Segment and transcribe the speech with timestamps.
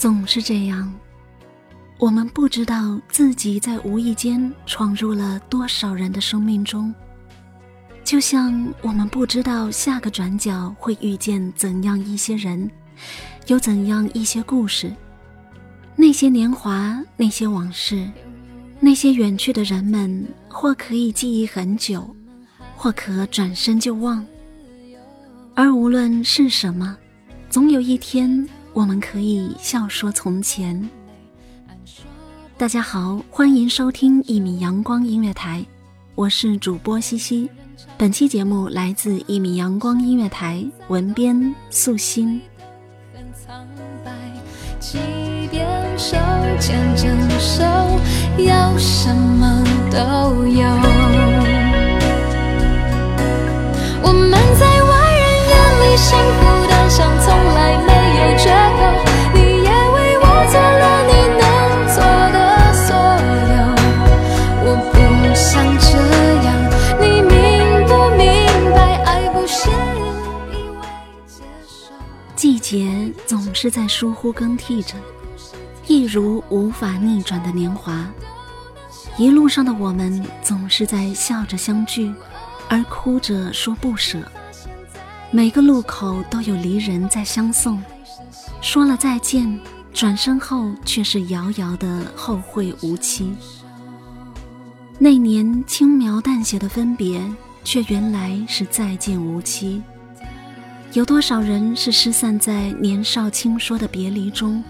[0.00, 0.90] 总是这样，
[1.98, 6.94] 我们不知道自己在无意间闯入了多少人的生命中，
[8.02, 12.70] 就像我们不知道下个转角会遇见怎样一些人，
[13.46, 14.90] 有怎样一些故事。
[15.96, 18.10] 那些年华，那些往事，
[18.80, 22.16] 那些远去的人们，或可以记忆很久，
[22.74, 24.24] 或可转身就忘。
[25.54, 26.96] 而无论是什么，
[27.50, 28.48] 总有一天。
[28.72, 30.88] 我们可以笑说从前。
[32.56, 35.64] 大家好，欢迎收听一米阳光音乐台，
[36.14, 37.50] 我是主播西西。
[37.98, 42.40] 本期节目来自一米阳光音乐台，文编素心。
[44.78, 44.98] 即
[45.50, 45.66] 便
[45.98, 46.16] 手
[46.60, 47.64] 牵着手，
[48.38, 50.66] 要什么都有。
[54.02, 56.69] 我们在外人眼里幸福
[72.40, 74.94] 季节总是在疏忽更替着，
[75.86, 78.10] 一如无法逆转的年华。
[79.18, 82.10] 一路上的我们总是在笑着相聚，
[82.66, 84.26] 而哭着说不舍。
[85.30, 87.78] 每个路口都有离人在相送。
[88.62, 89.60] 说了再见，
[89.92, 93.34] 转身后却是遥遥的后会无期。
[94.98, 97.22] 那年轻描淡写的分别，
[97.64, 99.82] 却原来是再见无期。
[100.92, 104.62] 有多少人是失散在年少轻说的别离中，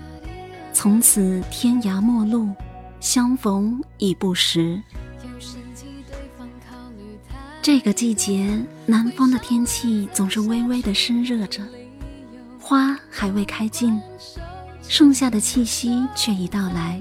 [0.70, 2.50] 从此天涯陌路，
[3.00, 4.78] 相逢已不识。
[7.62, 11.62] 这个季节，南方的天气总是微微的湿热着。
[12.60, 13.98] 花还未开尽，
[14.82, 17.00] 盛夏的气息却已到来。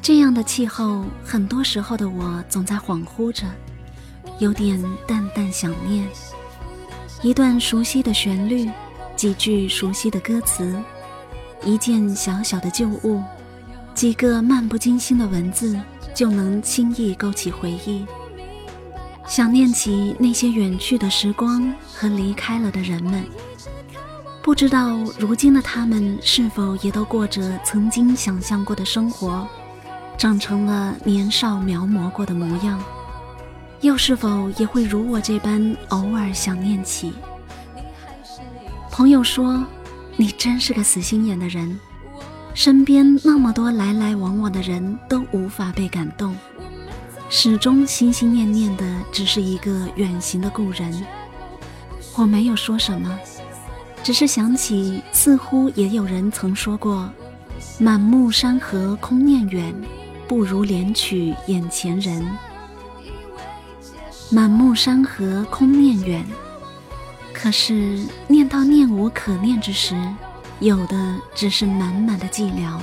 [0.00, 3.44] 这样的气候，很多时候的我总在恍惚着，
[4.38, 6.08] 有点淡淡想念。
[7.26, 8.70] 一段熟悉的旋律，
[9.16, 10.80] 几句熟悉的歌词，
[11.64, 13.20] 一件小小的旧物，
[13.94, 15.76] 几个漫不经心的文字，
[16.14, 18.06] 就能轻易勾起回忆。
[19.26, 23.24] 想念起那些远去的时光和离开了的人们。
[24.40, 29.44] 不知道如今的他们是否也都过着曾经想象过的生活，
[30.16, 32.80] 长成了年少描摹过的模样，
[33.86, 37.12] 又是否也会如我这般偶尔想念起？
[38.90, 39.64] 朋友说
[40.18, 41.78] ：“你真是个死心眼的人，
[42.52, 46.34] 身边那么多来来往往的人都无法被感动，
[47.30, 50.92] 始终心心念念的只是一个远行的故人。”
[52.16, 53.16] 我没有说什么。
[54.02, 57.08] 只是想起，似乎也有人曾说过
[57.78, 59.72] ：“满目山河空念远，
[60.26, 62.26] 不如怜取眼前人。”
[64.28, 66.24] 满目山河空念远，
[67.32, 69.96] 可是念到念无可念之时，
[70.58, 72.78] 有的只是满满的寂寥。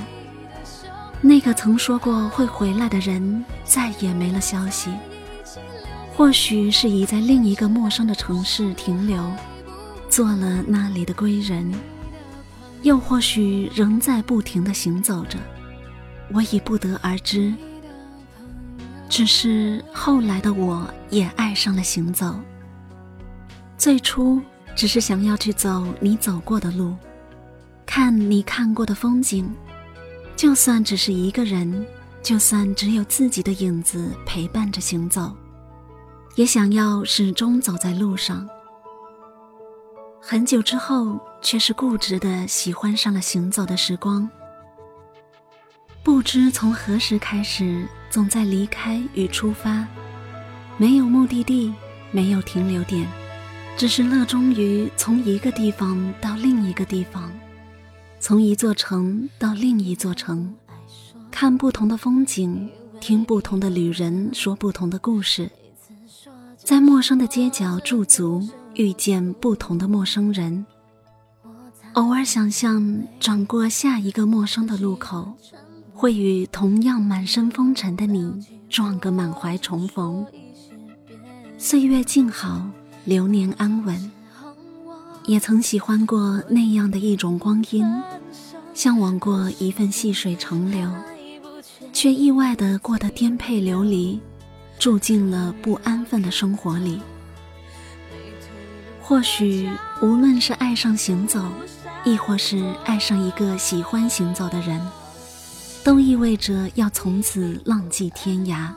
[1.21, 4.89] 那个曾说过会回来的人，再也没了消息。
[6.15, 9.21] 或许是已在另一个陌生的城市停留。
[10.09, 11.73] 做了那里的归人，
[12.83, 15.39] 又或许仍在不停的行走着，
[16.31, 17.51] 我已不得而知。
[19.15, 22.33] 只是后来的我也爱上了行走。
[23.77, 24.41] 最初
[24.75, 26.95] 只是想要去走你走过的路，
[27.85, 29.47] 看你看过的风景，
[30.35, 31.85] 就算只是一个人，
[32.23, 35.31] 就算只有自己的影子陪伴着行走，
[36.33, 38.49] 也想要始终走在路上。
[40.19, 44.27] 很久之后，却是固执的喜欢上了行走的时光。
[46.01, 49.87] 不知从何时开始，总在离开与出发，
[50.77, 51.73] 没有目的地，
[52.11, 53.07] 没有停留点，
[53.75, 57.31] 只是乐衷于从一个地方到另一个地方，
[58.19, 60.53] 从一座城到另一座城，
[61.31, 62.69] 看不同的风景，
[62.99, 65.49] 听不同的旅人说不同的故事，
[66.55, 70.63] 在陌生的街角驻足，遇见不同的陌生人。
[71.93, 75.33] 偶尔想象转过下一个陌生的路口，
[76.03, 78.37] 会与同样满身风尘的你
[78.69, 80.27] 撞个满怀重逢。
[81.57, 82.61] 岁月静好，
[83.05, 84.11] 流年安稳。
[85.23, 87.85] 也曾喜欢过那样的一种光阴，
[88.73, 90.91] 向往过一份细水长流，
[91.93, 94.19] 却意外的过得颠沛流离，
[94.77, 96.99] 住进了不安分的生活里。
[99.01, 99.69] 或许，
[100.01, 101.41] 无论是爱上行走。
[102.03, 104.77] 亦或是爱上一个喜欢行走的人，
[105.83, 108.69] 都意味着要从此浪迹天涯，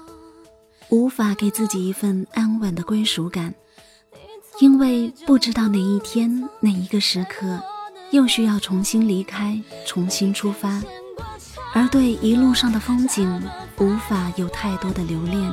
[0.89, 3.55] 无法给自己一份安稳的归属感，
[4.61, 7.63] 因为不知道哪一天哪一个时刻，
[8.11, 10.83] 又需要重新离开，重新出发，
[11.73, 13.41] 而对一路上的风景，
[13.79, 15.53] 无法有太多的留恋。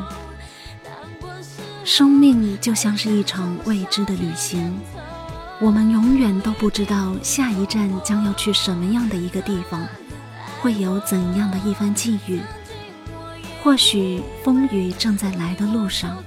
[1.83, 4.75] 生命就像是一场未知的旅行。
[5.59, 9.85] 我们永远都不知道下一站将要去什么样的一个地方，
[10.63, 12.39] 会有怎样的一番际遇。
[13.61, 16.17] 或许风雨正在来的路上，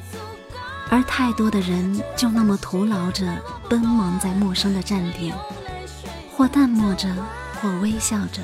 [0.90, 3.26] 而太多的人就那么徒劳着
[3.66, 5.34] 奔忙在陌生的站点，
[6.30, 7.08] 或淡漠着，
[7.54, 8.42] 或微笑着。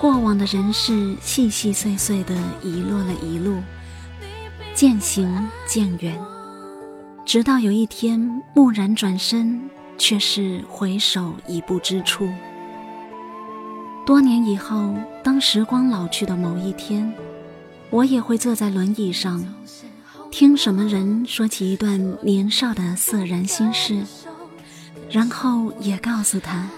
[0.00, 3.62] 过往的人事细细碎碎的遗落了一路，
[4.74, 6.20] 渐行渐远。
[7.24, 12.28] 直到有一天蓦然转身，却是回首已不知处。
[14.06, 17.10] 多年以后，当时光老去的某一天，
[17.88, 19.42] 我也会坐在轮椅上，
[20.30, 24.02] 听什么人说起一段年少的涩然心事，
[25.10, 26.68] 然后也告诉他，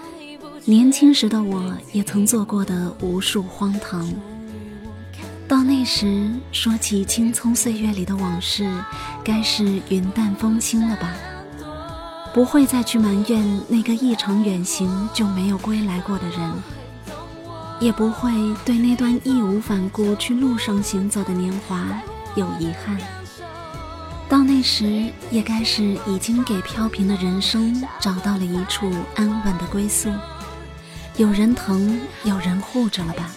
[0.63, 4.09] 年轻时的我也曾做过的无数荒唐。
[5.49, 8.69] 到那时，说起青葱岁月里的往事，
[9.21, 11.13] 该是云淡风轻了吧？
[12.33, 16.51] 不会再去埋怨那个一场远行就没有归来过的人，
[17.79, 18.31] 也不会
[18.65, 21.85] 对那段义无反顾去路上行走的年华
[22.35, 22.97] 有遗憾。
[24.29, 30.11] 到那时，也该是已经给飘萍的人生找到了一处安稳的归宿，
[31.15, 33.29] 有人疼，有人护着了吧？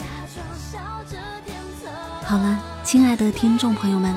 [2.24, 4.14] 好了，亲爱的听众朋友们，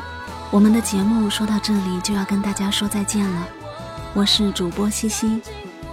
[0.50, 3.48] 我们的节目说到这里就要跟大家说再见了。
[4.14, 5.42] 我是主播西西，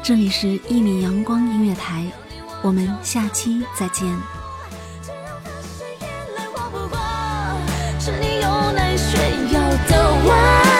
[0.02, 2.02] 这里是《一米阳光音乐台》，
[2.62, 4.06] 我们下期再见。
[7.98, 9.20] 是你用泪水
[9.52, 10.79] 咬的我